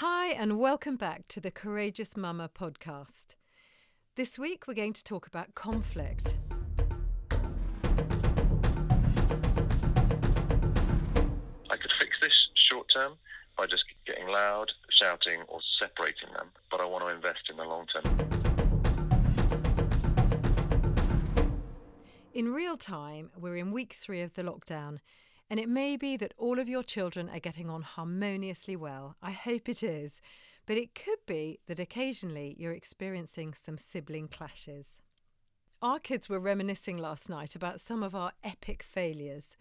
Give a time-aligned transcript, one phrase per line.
[0.00, 3.28] Hi, and welcome back to the Courageous Mama podcast.
[4.14, 6.36] This week we're going to talk about conflict.
[11.70, 13.14] I could fix this short term
[13.56, 17.64] by just getting loud, shouting, or separating them, but I want to invest in the
[17.64, 18.04] long term.
[22.34, 24.98] In real time, we're in week three of the lockdown,
[25.48, 29.16] and it may be that all of your children are getting on harmoniously well.
[29.22, 30.20] I hope it is.
[30.66, 35.00] But it could be that occasionally you're experiencing some sibling clashes.
[35.80, 39.56] Our kids were reminiscing last night about some of our epic failures.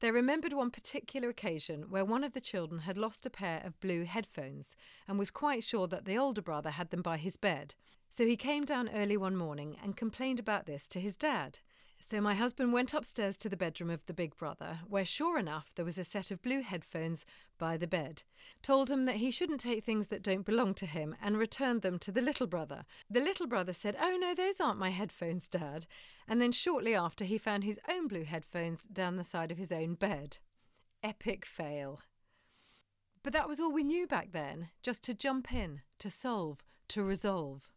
[0.00, 3.78] They remembered one particular occasion where one of the children had lost a pair of
[3.80, 4.74] blue headphones
[5.06, 7.74] and was quite sure that the older brother had them by his bed.
[8.08, 11.60] So he came down early one morning and complained about this to his dad.
[12.02, 15.74] So my husband went upstairs to the bedroom of the big brother, where sure enough
[15.74, 17.26] there was a set of blue headphones
[17.58, 18.22] by the bed,
[18.62, 21.98] told him that he shouldn't take things that don't belong to him, and returned them
[21.98, 22.86] to the little brother.
[23.10, 25.86] The little brother said, Oh no, those aren't my headphones, Dad.
[26.26, 29.70] And then shortly after, he found his own blue headphones down the side of his
[29.70, 30.38] own bed.
[31.02, 32.00] Epic fail.
[33.22, 37.02] But that was all we knew back then, just to jump in, to solve, to
[37.02, 37.68] resolve.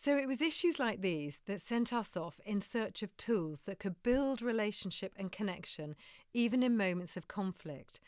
[0.00, 3.80] So it was issues like these that sent us off in search of tools that
[3.80, 5.96] could build relationship and connection,
[6.32, 7.98] even in moments of conflict.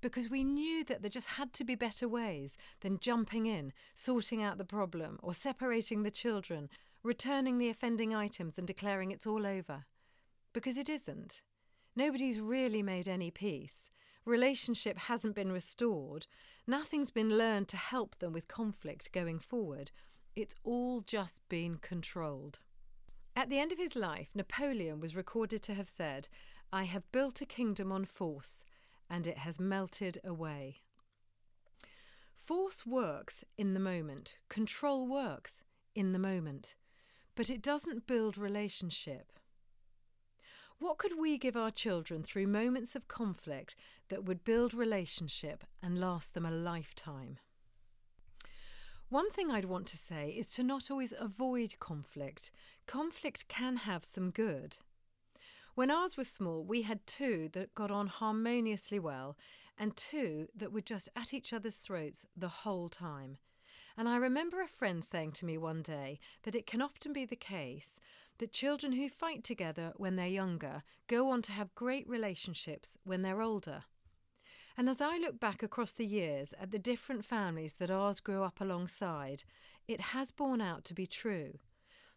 [0.00, 4.42] Because we knew that there just had to be better ways than jumping in, sorting
[4.42, 6.70] out the problem, or separating the children,
[7.02, 9.84] returning the offending items and declaring it's all over.
[10.54, 11.42] Because it isn't.
[11.94, 13.90] Nobody's really made any peace.
[14.24, 16.26] Relationship hasn't been restored.
[16.66, 19.90] Nothing's been learned to help them with conflict going forward
[20.36, 22.60] it's all just been controlled.
[23.36, 26.28] At the end of his life, Napoleon was recorded to have said,
[26.72, 28.64] I have built a kingdom on force,
[29.10, 30.82] and it has melted away.
[32.34, 36.76] Force works in the moment, control works in the moment,
[37.34, 39.32] but it doesn't build relationship.
[40.78, 43.76] What could we give our children through moments of conflict
[44.08, 47.38] that would build relationship and last them a lifetime?
[49.14, 52.50] One thing I'd want to say is to not always avoid conflict.
[52.88, 54.78] Conflict can have some good.
[55.76, 59.36] When ours were small, we had two that got on harmoniously well
[59.78, 63.38] and two that were just at each other's throats the whole time.
[63.96, 67.24] And I remember a friend saying to me one day that it can often be
[67.24, 68.00] the case
[68.38, 73.22] that children who fight together when they're younger go on to have great relationships when
[73.22, 73.84] they're older.
[74.76, 78.42] And as I look back across the years at the different families that ours grew
[78.42, 79.44] up alongside,
[79.86, 81.58] it has borne out to be true.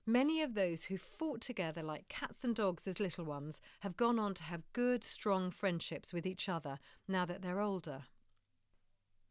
[0.06, 4.18] Many of those who fought together like cats and dogs as little ones have gone
[4.18, 8.03] on to have good, strong friendships with each other now that they're older.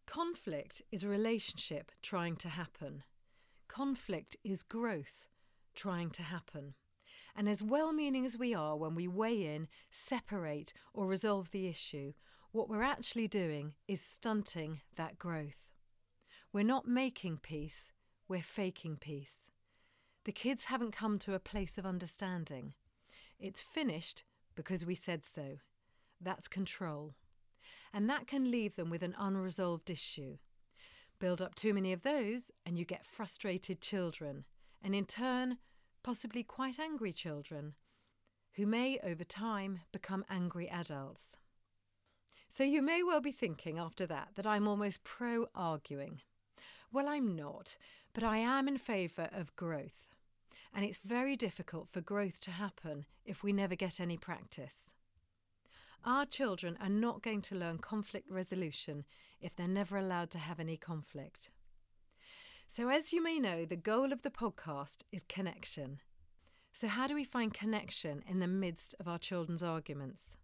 [0.06, 3.03] Conflict is a relationship trying to happen.
[3.69, 5.28] Conflict is growth
[5.75, 6.75] trying to happen.
[7.34, 11.69] And as well meaning as we are when we weigh in, separate, or resolve the
[11.69, 12.12] issue,
[12.56, 15.69] what we're actually doing is stunting that growth.
[16.55, 17.93] We're not making peace,
[18.28, 19.50] we're faking peace.
[20.25, 22.72] The kids haven't come to a place of understanding.
[23.39, 24.25] It's finished
[24.55, 25.59] because we said so.
[26.19, 27.15] That's control.
[27.93, 30.38] And that can leave them with an unresolved issue.
[31.19, 34.47] Build up too many of those, and you get frustrated children,
[34.83, 35.59] and in turn,
[36.03, 37.75] possibly quite angry children,
[38.55, 41.37] who may over time become angry adults.
[42.49, 46.21] So you may well be thinking after that that I'm almost pro arguing.
[46.93, 47.77] Well, I'm not,
[48.15, 50.07] but I am in favour of growth.
[50.73, 54.93] And it's very difficult for growth to happen if we never get any practice.
[56.05, 59.05] Our children are not going to learn conflict resolution
[59.41, 61.51] if they're never allowed to have any conflict.
[62.69, 66.01] So, as you may know, the goal of the podcast is connection.
[66.73, 70.37] So, how do we find connection in the midst of our children's arguments?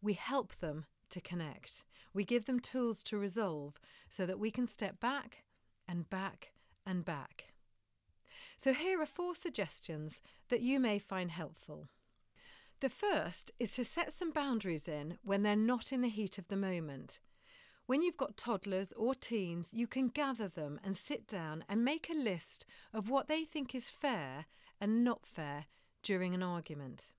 [0.00, 1.84] We help them to connect.
[2.12, 5.44] We give them tools to resolve so that we can step back
[5.88, 6.52] and back
[6.86, 7.52] and back.
[8.56, 11.88] So, here are four suggestions that you may find helpful.
[12.80, 16.48] The first is to set some boundaries in when they're not in the heat of
[16.48, 17.20] the moment.
[17.86, 22.08] When you've got toddlers or teens, you can gather them and sit down and make
[22.08, 24.46] a list of what they think is fair
[24.80, 25.66] and not fair
[26.02, 27.12] during an argument.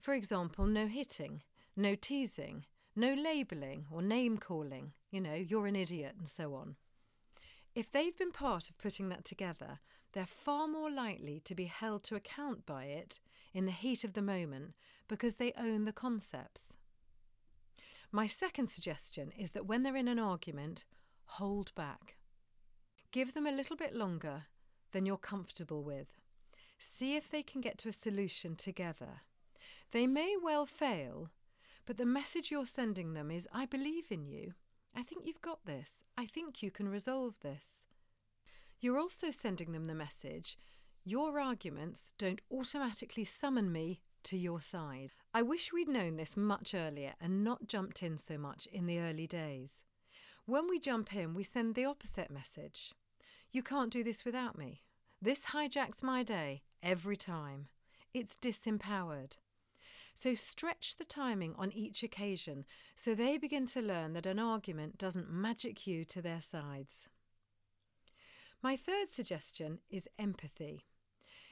[0.00, 1.42] For example, no hitting,
[1.76, 2.66] no teasing,
[2.98, 6.76] no labelling or name calling, you know, you're an idiot and so on.
[7.74, 9.78] If they've been part of putting that together,
[10.12, 13.20] they're far more likely to be held to account by it
[13.54, 14.74] in the heat of the moment
[15.06, 16.74] because they own the concepts.
[18.10, 20.84] My second suggestion is that when they're in an argument,
[21.24, 22.16] hold back.
[23.12, 24.44] Give them a little bit longer
[24.92, 26.08] than you're comfortable with.
[26.78, 29.20] See if they can get to a solution together.
[29.92, 31.30] They may well fail,
[31.88, 34.52] but the message you're sending them is I believe in you.
[34.94, 36.04] I think you've got this.
[36.18, 37.86] I think you can resolve this.
[38.78, 40.58] You're also sending them the message
[41.02, 45.12] your arguments don't automatically summon me to your side.
[45.32, 49.00] I wish we'd known this much earlier and not jumped in so much in the
[49.00, 49.82] early days.
[50.44, 52.92] When we jump in, we send the opposite message
[53.50, 54.82] You can't do this without me.
[55.22, 57.68] This hijacks my day every time.
[58.12, 59.38] It's disempowered.
[60.18, 62.64] So stretch the timing on each occasion
[62.96, 67.06] so they begin to learn that an argument doesn't magic you to their sides.
[68.60, 70.86] My third suggestion is empathy.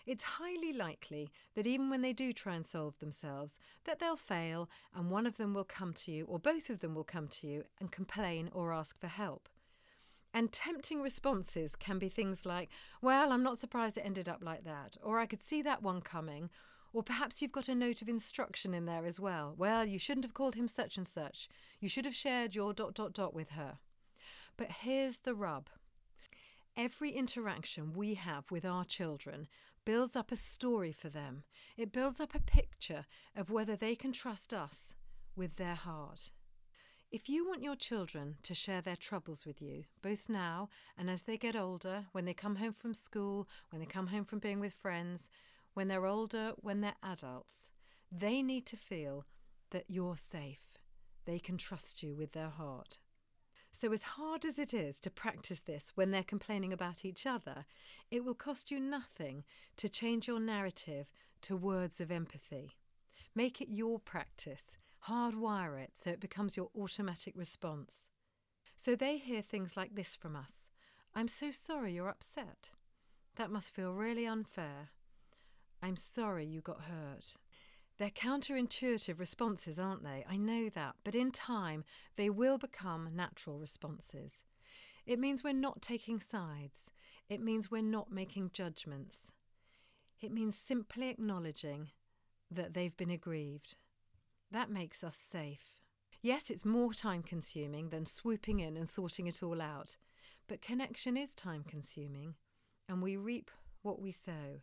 [0.04, 4.68] It's highly likely that even when they do try and solve themselves, that they'll fail
[4.92, 7.46] and one of them will come to you or both of them will come to
[7.46, 9.48] you and complain or ask for help.
[10.34, 12.70] And tempting responses can be things like,
[13.00, 16.00] Well, I'm not surprised it ended up like that, or I could see that one
[16.00, 16.50] coming,
[16.96, 19.54] or perhaps you've got a note of instruction in there as well.
[19.58, 21.46] Well, you shouldn't have called him such and such.
[21.78, 23.80] You should have shared your dot dot dot with her.
[24.56, 25.68] But here's the rub.
[26.74, 29.46] Every interaction we have with our children
[29.84, 31.42] builds up a story for them.
[31.76, 33.04] It builds up a picture
[33.36, 34.94] of whether they can trust us
[35.36, 36.30] with their heart.
[37.10, 41.24] If you want your children to share their troubles with you, both now and as
[41.24, 44.60] they get older, when they come home from school, when they come home from being
[44.60, 45.28] with friends,
[45.76, 47.68] when they're older, when they're adults,
[48.10, 49.26] they need to feel
[49.72, 50.78] that you're safe.
[51.26, 52.98] They can trust you with their heart.
[53.72, 57.66] So, as hard as it is to practice this when they're complaining about each other,
[58.10, 59.44] it will cost you nothing
[59.76, 61.10] to change your narrative
[61.42, 62.78] to words of empathy.
[63.34, 64.78] Make it your practice,
[65.10, 68.08] hardwire it so it becomes your automatic response.
[68.78, 70.70] So they hear things like this from us
[71.14, 72.70] I'm so sorry you're upset.
[73.34, 74.88] That must feel really unfair.
[75.86, 77.36] I'm sorry you got hurt.
[77.96, 80.24] They're counterintuitive responses, aren't they?
[80.28, 80.96] I know that.
[81.04, 81.84] But in time,
[82.16, 84.42] they will become natural responses.
[85.06, 86.90] It means we're not taking sides.
[87.28, 89.30] It means we're not making judgments.
[90.20, 91.90] It means simply acknowledging
[92.50, 93.76] that they've been aggrieved.
[94.50, 95.82] That makes us safe.
[96.20, 99.98] Yes, it's more time consuming than swooping in and sorting it all out,
[100.48, 102.34] but connection is time consuming,
[102.88, 104.62] and we reap what we sow.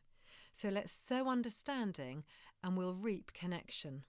[0.53, 2.23] So let's sow understanding
[2.63, 4.03] and we'll reap connection.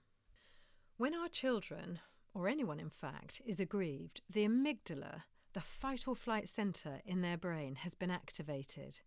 [0.97, 1.99] When our children,
[2.33, 7.37] or anyone in fact, is aggrieved, the amygdala, the fight or flight centre in their
[7.37, 8.99] brain, has been activated.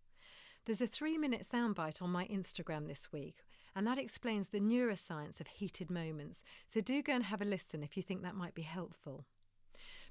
[0.65, 3.43] There's a three minute soundbite on my Instagram this week,
[3.75, 6.43] and that explains the neuroscience of heated moments.
[6.67, 9.25] So do go and have a listen if you think that might be helpful.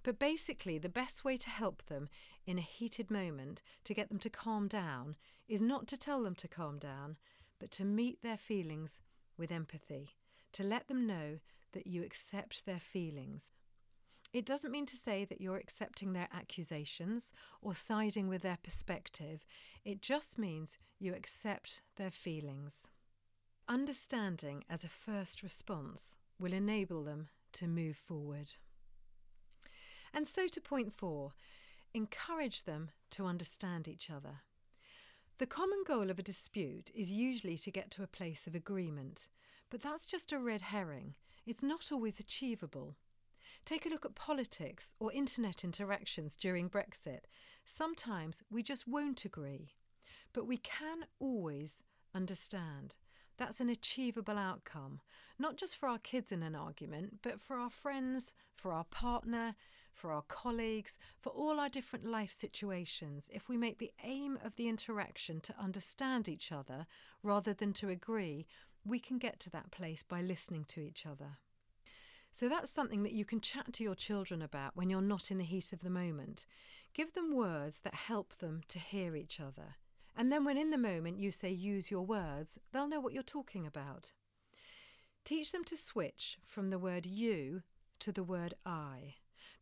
[0.03, 2.09] But basically, the best way to help them
[2.47, 5.17] in a heated moment, to get them to calm down,
[5.49, 7.17] is not to tell them to calm down,
[7.59, 9.01] but to meet their feelings
[9.37, 10.17] with empathy,
[10.53, 11.39] to let them know
[11.73, 13.53] that you accept their feelings.
[14.33, 19.45] It doesn't mean to say that you're accepting their accusations or siding with their perspective.
[19.85, 22.87] It just means you accept their feelings.
[23.69, 28.55] Understanding as a first response will enable them to move forward.
[30.13, 31.33] And so to point four
[31.95, 34.43] encourage them to understand each other.
[35.39, 39.29] The common goal of a dispute is usually to get to a place of agreement,
[39.71, 41.15] but that's just a red herring.
[41.47, 42.97] It's not always achievable.
[43.65, 47.21] Take a look at politics or internet interactions during Brexit.
[47.65, 49.75] Sometimes we just won't agree,
[50.33, 51.79] but we can always
[52.13, 52.97] understand.
[53.37, 54.99] That's an achievable outcome,
[55.39, 59.55] not just for our kids in an argument, but for our friends, for our partner,
[59.99, 64.55] for our colleagues, for all our different life situations, if we make the aim of
[64.55, 66.87] the interaction to understand each other
[67.23, 68.47] rather than to agree,
[68.85, 71.39] we can get to that place by listening to each other.
[72.31, 75.39] So that's something that you can chat to your children about when you're not in
[75.39, 76.47] the heat of the moment.
[76.95, 79.77] Give them words that help them to hear each other.
[80.17, 83.23] And then, when in the moment you say use your words, they'll know what you're
[83.23, 84.13] talking about.
[85.25, 87.63] Teach them to switch from the word you
[88.01, 89.15] to the word I.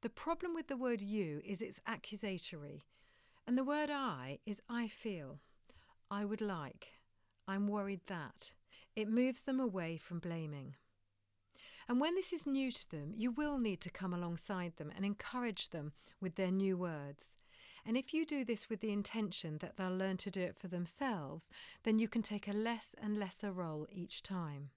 [0.07, 2.85] The problem with the word you is it's accusatory.
[3.45, 5.41] And the word I is I feel,
[6.09, 6.93] I would like,
[7.49, 8.53] I'm worried that.
[8.95, 10.77] It moves them away from blaming.
[11.89, 15.05] And when this is new to them, you will need to come alongside them and
[15.05, 17.31] encourage them with their new words.
[17.85, 20.69] And if you do this with the intention that they'll learn to do it for
[20.69, 21.51] themselves,
[21.83, 24.71] then you can take a less and lesser role each time.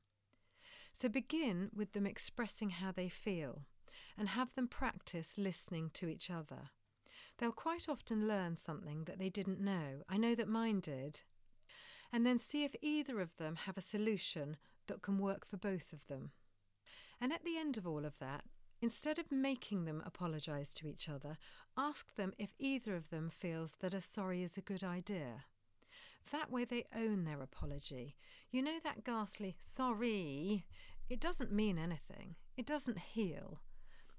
[0.91, 3.65] So begin with them expressing how they feel
[4.17, 6.69] and have them practice listening to each other.
[7.37, 10.03] They'll quite often learn something that they didn't know.
[10.09, 11.21] I know that mine did.
[12.11, 15.93] And then see if either of them have a solution that can work for both
[15.93, 16.31] of them.
[17.21, 18.43] And at the end of all of that,
[18.81, 21.37] instead of making them apologise to each other,
[21.77, 25.45] ask them if either of them feels that a sorry is a good idea.
[26.31, 28.15] That way they own their apology.
[28.51, 30.65] You know that ghastly sorry?
[31.09, 33.61] It doesn't mean anything, it doesn't heal.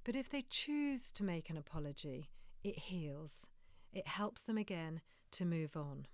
[0.04, 2.30] But if they choose to make an apology,
[2.62, 3.46] it heals.
[3.92, 5.00] It helps them again
[5.32, 6.06] to move on.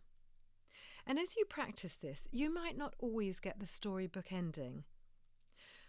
[1.07, 4.85] And as you practice this, you might not always get the storybook ending.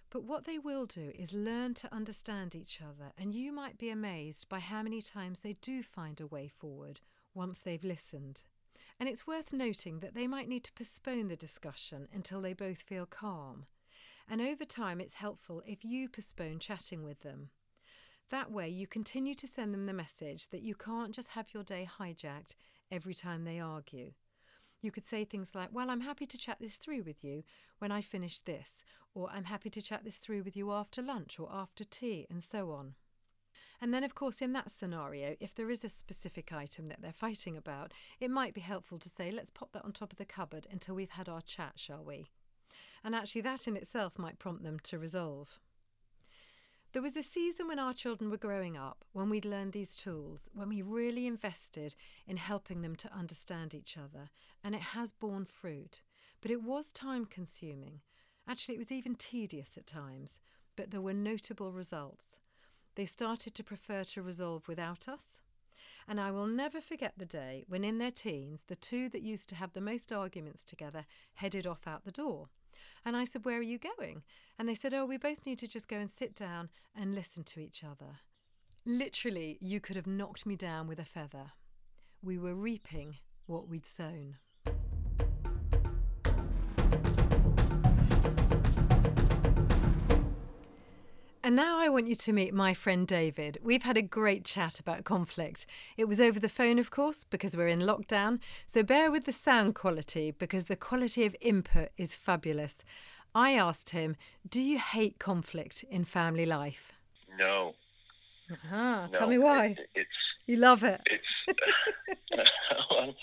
[0.10, 3.90] But what they will do is learn to understand each other, and you might be
[3.90, 7.02] amazed by how many times they do find a way forward
[7.34, 8.44] once they've listened.
[9.00, 12.82] And it's worth noting that they might need to postpone the discussion until they both
[12.82, 13.66] feel calm.
[14.30, 17.50] And over time, it's helpful if you postpone chatting with them.
[18.30, 21.64] That way, you continue to send them the message that you can't just have your
[21.64, 22.56] day hijacked
[22.92, 24.12] every time they argue.
[24.82, 27.44] You could say things like, Well, I'm happy to chat this through with you
[27.80, 31.40] when I finish this, or I'm happy to chat this through with you after lunch
[31.40, 32.96] or after tea, and so on.
[33.80, 37.14] And then, of course, in that scenario, if there is a specific item that they're
[37.14, 40.26] fighting about, it might be helpful to say, Let's pop that on top of the
[40.26, 42.28] cupboard until we've had our chat, shall we?
[43.04, 45.60] And actually, that in itself might prompt them to resolve.
[46.94, 50.50] There was a season when our children were growing up when we'd learned these tools,
[50.54, 54.30] when we really invested in helping them to understand each other,
[54.64, 56.02] and it has borne fruit.
[56.42, 58.02] But it was time consuming.
[58.48, 60.40] Actually, it was even tedious at times,
[60.78, 62.38] but there were notable results.
[62.96, 65.42] They started to prefer to resolve without us.
[66.08, 69.50] And I will never forget the day when, in their teens, the two that used
[69.50, 72.48] to have the most arguments together headed off out the door.
[73.06, 74.24] And I said, Where are you going?
[74.58, 77.44] And they said, Oh, we both need to just go and sit down and listen
[77.46, 78.20] to each other.
[78.86, 81.52] Literally, you could have knocked me down with a feather.
[82.22, 84.38] We were reaping what we'd sown.
[91.48, 93.58] And now I want you to meet my friend David.
[93.64, 95.66] We've had a great chat about conflict.
[95.96, 98.40] It was over the phone, of course, because we're in lockdown.
[98.66, 102.84] So bear with the sound quality because the quality of input is fabulous.
[103.34, 106.92] I asked him, Do you hate conflict in family life?
[107.40, 107.76] No.
[108.70, 109.68] Ah, no, tell me why.
[109.68, 110.10] It, it's
[110.48, 111.00] you love it.
[111.06, 112.50] It's.
[112.92, 113.16] well,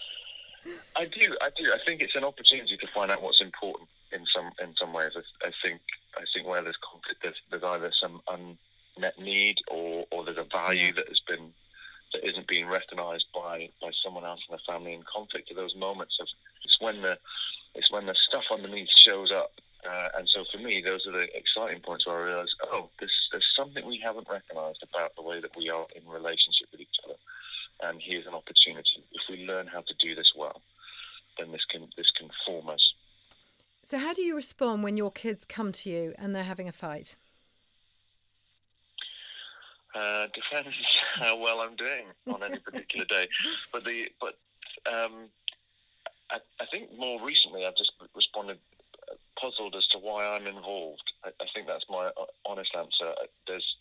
[0.96, 1.36] I do.
[1.42, 1.70] I do.
[1.70, 5.12] I think it's an opportunity to find out what's important in some in some ways.
[5.16, 5.80] I, I think
[6.16, 10.46] I think where there's conflict, there's, there's either some unmet need or, or there's a
[10.52, 11.52] value that has been
[12.12, 15.50] that isn't being recognised by, by someone else in the family in conflict.
[15.50, 16.28] Are those moments of
[16.62, 17.18] it's when the
[17.75, 19.50] it's when the stuff underneath shows up.
[19.84, 23.11] Uh, and so for me, those are the exciting points where I realise, oh, this,
[23.30, 26.96] there's something we haven't recognised about the way that we are in relationship with each
[27.04, 27.16] other.
[27.82, 29.04] And here's an opportunity.
[29.12, 30.62] If we learn how to do this well,
[31.38, 32.94] then this can this can form us
[33.84, 36.72] so, how do you respond when your kids come to you and they're having a
[36.72, 37.16] fight?
[39.94, 40.74] Uh, depends
[41.14, 43.28] how well I'm doing on any particular day.
[43.72, 44.38] But the but
[44.90, 45.28] um,
[46.30, 48.58] I, I, think more recently I've just responded
[49.10, 51.12] uh, puzzled as to why I'm involved.
[51.24, 53.06] I, I think that's my uh, honest answer.
[53.06, 53.76] Uh, there's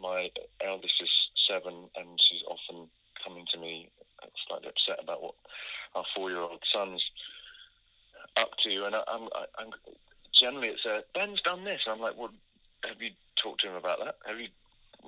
[0.00, 0.30] my
[0.64, 1.10] eldest is
[1.48, 2.88] seven, and she's often
[3.22, 3.90] coming to me
[4.48, 5.34] slightly upset about what
[5.94, 7.02] our four-year-old son's
[8.36, 9.72] up to, you and I, am I'm, I'm
[10.38, 11.82] generally it's a Ben's done this.
[11.86, 12.30] I'm like, well,
[12.84, 14.16] have you talked to him about that?
[14.26, 14.48] Have you?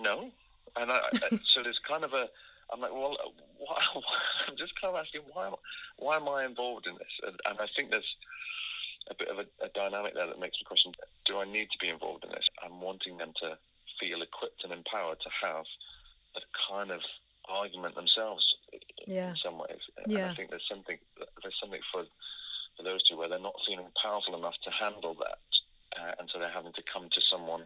[0.00, 0.30] No.
[0.76, 1.00] And I,
[1.47, 2.28] so there's kind of a.
[2.73, 3.16] I'm like, well,
[3.58, 3.82] why,
[4.47, 5.50] I'm just kind of asking why,
[5.99, 7.12] why am I involved in this?
[7.26, 8.16] And, and I think there's
[9.11, 10.92] a bit of a, a, dynamic there that makes me question:
[11.25, 12.47] Do I need to be involved in this?
[12.62, 13.56] I'm wanting them to
[14.00, 15.64] feel equipped and empowered to have
[16.37, 17.00] a kind of
[17.49, 18.56] argument themselves
[19.06, 19.30] yeah.
[19.30, 19.80] in some ways.
[20.06, 20.18] Yeah.
[20.18, 20.99] And I think there's something
[21.42, 22.04] there's something for
[22.78, 25.42] for those two where they're not feeling powerful enough to handle that,
[26.00, 27.64] uh, and so they're having to come to someone,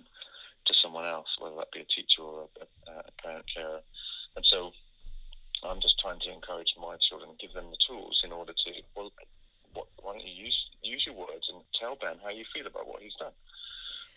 [0.64, 3.81] to someone else, whether that be a teacher or a, a parent carer,
[4.35, 4.73] and so
[5.62, 9.12] I'm just trying to encourage my children, give them the tools in order to well,
[9.75, 12.88] what, why don't you use use your words and tell Ben how you feel about
[12.88, 13.37] what he's done.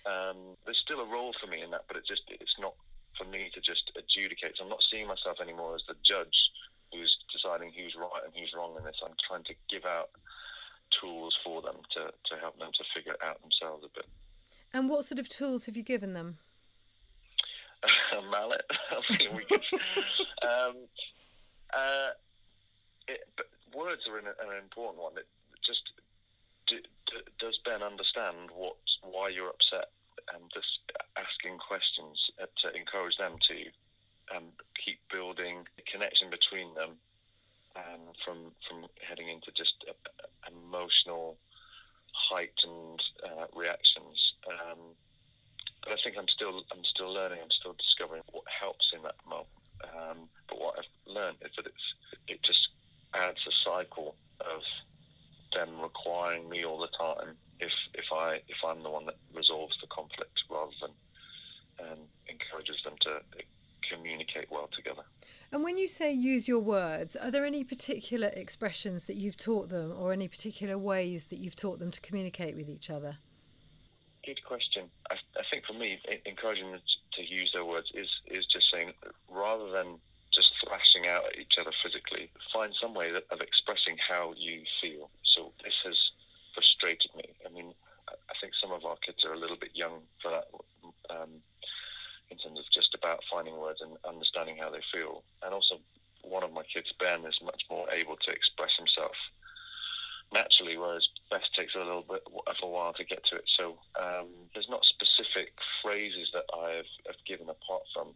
[0.05, 2.73] Um, there's still a role for me in that, but it just it's not
[3.17, 4.57] for me to just adjudicate.
[4.57, 6.49] So I'm not seeing myself anymore as the judge
[6.91, 9.01] who's deciding who's right and who's wrong in this.
[9.03, 10.09] I'm trying to give out
[10.99, 14.05] tools for them to, to help them to figure it out themselves a bit.
[14.73, 16.37] And what sort of tools have you given them?
[18.17, 18.63] a mallet.
[20.43, 20.75] um,
[21.73, 22.09] uh,
[23.07, 25.17] it, but words are an, an important one.
[25.17, 25.27] It
[25.63, 25.91] just
[26.67, 29.91] do, do, does Ben understand what why you're upset,
[30.33, 36.97] and just asking questions to encourage them to and keep building a connection between them
[37.75, 39.94] um, from from heading into just uh,
[40.51, 41.38] emotional
[42.13, 44.34] heightened uh, reactions.
[44.48, 44.79] Um,
[45.84, 47.39] but I think I'm still I'm still learning.
[47.44, 49.50] I'm still discovering what helps in that moment.
[49.84, 51.88] Um, but what I've learned is that it's
[52.27, 52.70] it just
[53.13, 54.63] adds a cycle of
[55.53, 59.77] them requiring me all the time if if I if I'm the one that resolves
[59.82, 60.91] the conflict rather than
[61.79, 63.22] um, encourages them to
[63.89, 65.03] communicate well together.
[65.55, 69.69] And when you say use your words, are there any particular expressions that you've taught
[69.69, 73.19] them or any particular ways that you've taught them to communicate with each other?
[74.25, 74.89] Good question.
[75.09, 76.81] I, I think for me, encouraging them
[77.13, 78.91] to use their words is, is just saying,
[79.31, 79.97] rather than
[80.33, 85.09] just thrashing out at each other physically, find some way of expressing how you feel.
[85.24, 85.97] So this has
[86.53, 87.29] frustrated me.
[87.45, 87.74] I mean,
[88.09, 90.47] I think some of our kids are a little bit young for that.
[91.09, 91.29] Um,
[92.31, 95.24] in terms of just about finding words and understanding how they feel.
[95.44, 95.79] And also,
[96.24, 99.15] one of my kids, Ben, is much more able to express himself
[100.34, 103.44] naturally, whereas Beth takes a little bit of a while to get to it.
[103.46, 108.08] So um, there's not specific phrases that I've, have given apart from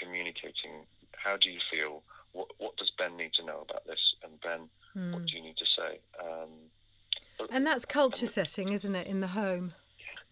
[0.00, 0.86] communicating.
[1.16, 2.02] How do you feel?
[2.32, 4.14] What, what does Ben need to know about this?
[4.22, 5.12] And Ben, mm.
[5.12, 5.98] what do you need to say?
[6.20, 9.74] Um, and that's culture setting, isn't it, in the home?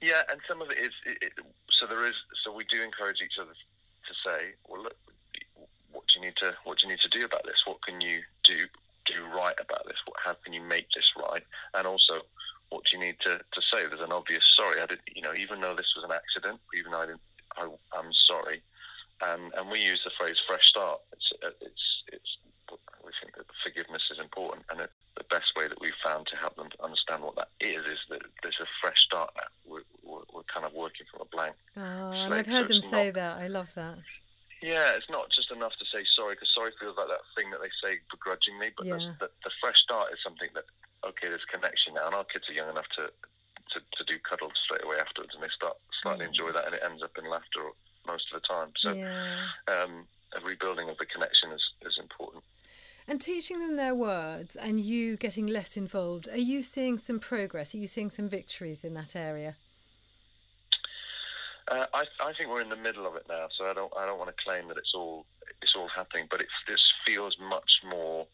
[0.01, 0.93] Yeah, and some of it is.
[1.05, 1.33] It, it,
[1.71, 2.15] so there is.
[2.45, 4.97] So we do encourage each other to say, "Well, look,
[6.65, 7.63] what do you need to do you need to do about this?
[7.67, 8.67] What can you do
[9.05, 9.99] do right about this?
[10.07, 11.43] What, how can you make this right?
[11.75, 12.23] And also,
[12.71, 13.87] what do you need to, to say?
[13.87, 14.81] There's an obvious sorry.
[14.81, 17.21] I did, you know, even though this was an accident, even though I didn't,
[17.57, 17.65] I,
[17.99, 18.63] am sorry.
[19.23, 22.31] And and we use the phrase "fresh start." It's it's it's.
[23.05, 26.37] We think that forgiveness is important, and it, the best way that we've found to
[26.37, 29.47] help them to understand what that is is that there's a fresh start now.
[29.65, 31.55] We're, we're, we're kind of working from a blank.
[31.77, 33.39] Oh, and I've heard so them say not, that.
[33.39, 33.99] I love that.
[34.63, 37.61] Yeah, it's not just enough to say sorry because sorry feels like that thing that
[37.61, 38.71] they say begrudgingly.
[38.77, 39.19] But yeah.
[39.19, 40.65] the, the, fresh start is something that
[41.03, 43.11] okay, there's connection now, and our kids are young enough to
[43.75, 46.29] to, to do cuddles straight away afterwards, and they start slightly mm.
[46.29, 47.75] enjoy that, and it ends up in laughter
[48.07, 48.71] most of the time.
[48.79, 49.51] So, yeah.
[49.67, 52.45] um, a rebuilding of the connection is is important.
[53.07, 57.75] And teaching them their words and you getting less involved, are you seeing some progress?
[57.75, 59.57] Are you seeing some victories in that area?
[61.69, 64.07] Uh, I, I think we're in the middle of it now, so I don't I
[64.07, 65.27] don't want to claim that it's all
[65.75, 68.27] it's all happening, but it this feels much more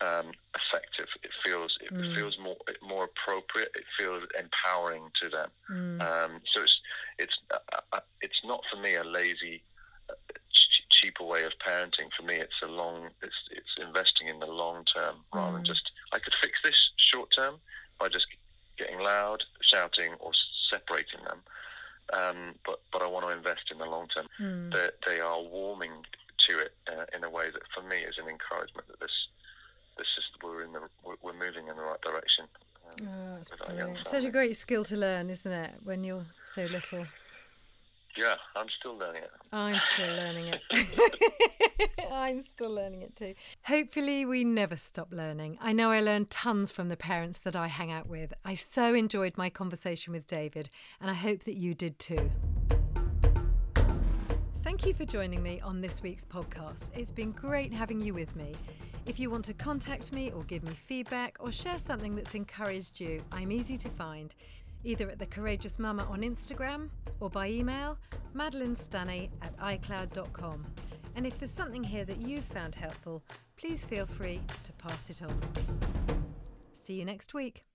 [0.00, 1.08] um, effective.
[1.22, 2.14] It feels it mm.
[2.14, 3.70] feels more more appropriate.
[3.74, 5.50] It feels empowering to them.
[5.70, 6.00] Mm.
[6.00, 6.80] Um, so it's
[7.18, 9.62] it's uh, uh it's not for me a lazy
[10.90, 12.10] cheaper way of parenting.
[12.16, 15.54] For me, it's a long, it's it's investing in the long term rather mm.
[15.56, 17.56] than just I could fix this short term
[17.98, 18.26] by just
[18.78, 20.32] getting loud, shouting, or
[20.70, 21.40] separating them.
[22.12, 24.26] Um, but but I want to invest in the long term.
[24.40, 24.72] Mm.
[24.72, 26.04] They, they are warming
[26.48, 29.10] to it uh, in a way that for me is an encouragement that this
[29.96, 30.80] this is we're in the
[31.22, 32.46] we're moving in the right direction.
[33.00, 35.74] Um, oh, Such a great skill to learn, isn't it?
[35.82, 37.06] When you're so little.
[38.16, 39.30] Yeah, I'm still learning it.
[39.52, 41.90] I'm still learning it.
[42.12, 43.34] I'm still learning it too.
[43.64, 45.58] Hopefully, we never stop learning.
[45.60, 48.32] I know I learned tons from the parents that I hang out with.
[48.44, 52.30] I so enjoyed my conversation with David, and I hope that you did too.
[54.66, 56.88] Thank you for joining me on this week's podcast.
[56.92, 58.52] It's been great having you with me.
[59.06, 62.98] If you want to contact me or give me feedback or share something that's encouraged
[62.98, 64.34] you, I'm easy to find
[64.82, 66.88] either at The Courageous Mama on Instagram
[67.20, 67.96] or by email,
[68.34, 70.66] madeleinestanny at icloud.com.
[71.14, 73.22] And if there's something here that you've found helpful,
[73.56, 75.36] please feel free to pass it on.
[76.72, 77.65] See you next week.